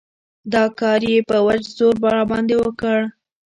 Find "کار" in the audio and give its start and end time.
0.79-0.99